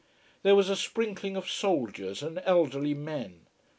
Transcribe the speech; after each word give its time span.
There 0.41 0.55
was 0.55 0.67
a 0.67 0.75
sprinkling 0.75 1.35
of 1.37 1.47
soldiers 1.47 2.23
and 2.23 2.41
elderly 2.43 2.95
men. 2.95 3.45